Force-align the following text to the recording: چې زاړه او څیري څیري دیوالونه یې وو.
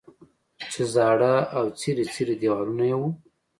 چې 0.71 0.81
زاړه 0.93 1.35
او 1.57 1.65
څیري 1.79 2.05
څیري 2.13 2.35
دیوالونه 2.41 2.83
یې 2.89 2.95
وو. 2.99 3.09